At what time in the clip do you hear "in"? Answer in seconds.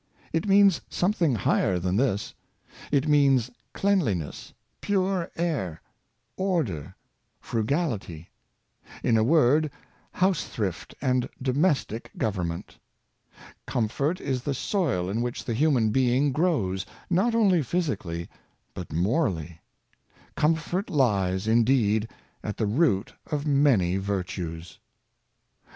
9.03-9.15, 15.07-15.21